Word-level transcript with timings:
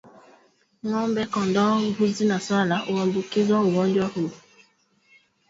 Ng'ombe 0.87 1.21
kondoo 1.33 1.75
mbuzi 1.85 2.23
na 2.27 2.37
swala 2.45 2.75
huambukizwa 2.87 3.57
ugonjwa 3.67 4.05
huu 4.13 4.31